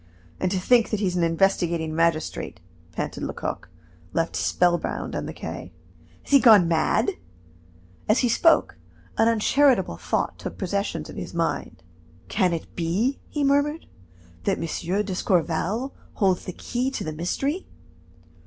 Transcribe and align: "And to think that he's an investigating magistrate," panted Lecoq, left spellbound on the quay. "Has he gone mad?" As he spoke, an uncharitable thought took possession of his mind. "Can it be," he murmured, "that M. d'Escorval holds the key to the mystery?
"And 0.39 0.49
to 0.49 0.57
think 0.59 0.89
that 0.89 0.99
he's 0.99 1.15
an 1.15 1.21
investigating 1.21 1.95
magistrate," 1.95 2.59
panted 2.91 3.21
Lecoq, 3.21 3.69
left 4.13 4.35
spellbound 4.35 5.15
on 5.15 5.27
the 5.27 5.31
quay. 5.31 5.71
"Has 6.23 6.31
he 6.31 6.39
gone 6.39 6.67
mad?" 6.67 7.11
As 8.09 8.17
he 8.25 8.27
spoke, 8.27 8.77
an 9.19 9.27
uncharitable 9.27 9.97
thought 9.97 10.39
took 10.39 10.57
possession 10.57 11.03
of 11.07 11.17
his 11.17 11.35
mind. 11.35 11.83
"Can 12.29 12.51
it 12.51 12.75
be," 12.75 13.19
he 13.29 13.43
murmured, 13.43 13.85
"that 14.45 14.57
M. 14.57 15.05
d'Escorval 15.05 15.93
holds 16.13 16.45
the 16.45 16.53
key 16.53 16.89
to 16.89 17.03
the 17.03 17.13
mystery? 17.13 17.67